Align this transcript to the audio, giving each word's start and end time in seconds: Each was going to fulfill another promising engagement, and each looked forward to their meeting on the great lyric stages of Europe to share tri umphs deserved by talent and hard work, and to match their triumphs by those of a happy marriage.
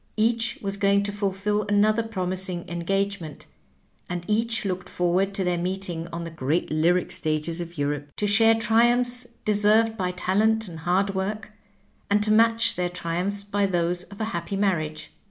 Each 0.17 0.57
was 0.63 0.77
going 0.77 1.03
to 1.03 1.11
fulfill 1.11 1.61
another 1.69 2.01
promising 2.01 2.67
engagement, 2.67 3.45
and 4.09 4.25
each 4.27 4.65
looked 4.65 4.89
forward 4.89 5.31
to 5.35 5.43
their 5.43 5.59
meeting 5.59 6.07
on 6.11 6.23
the 6.23 6.31
great 6.31 6.71
lyric 6.71 7.11
stages 7.11 7.61
of 7.61 7.77
Europe 7.77 8.11
to 8.15 8.25
share 8.25 8.55
tri 8.55 8.87
umphs 8.87 9.27
deserved 9.45 9.97
by 9.97 10.09
talent 10.09 10.67
and 10.67 10.79
hard 10.79 11.13
work, 11.13 11.51
and 12.09 12.23
to 12.23 12.31
match 12.31 12.75
their 12.75 12.89
triumphs 12.89 13.43
by 13.43 13.67
those 13.67 14.01
of 14.05 14.19
a 14.19 14.25
happy 14.33 14.55
marriage. 14.55 15.11